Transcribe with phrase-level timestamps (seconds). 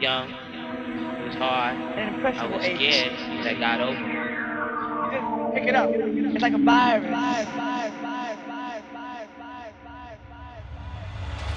[0.00, 1.76] young, it was hard.
[1.76, 3.12] I was scared
[3.44, 3.98] that I got over.
[5.14, 5.90] You pick it up.
[5.92, 7.54] It's like a virus.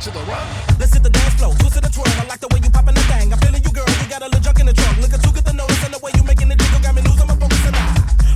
[0.07, 0.47] to the run.
[0.80, 2.07] Let's hit the dance floor, twist it and twirl.
[2.07, 3.34] I like the way you poppin' the thing.
[3.34, 3.89] I'm feeling you, girl.
[3.99, 4.95] You got a little junk in the trunk.
[5.03, 7.27] Looking too good to notice, and the way you making it jiggle got me losing
[7.27, 7.84] my focus and I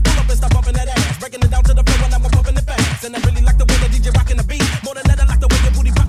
[0.03, 2.23] pull up and stop bumping that ass, breaking it down to the floor, and I'm
[2.28, 3.06] bumping it fast.
[3.06, 4.68] And I really like the way the DJ rockin' the beat.
[4.84, 6.01] More than that, I like the way your booty.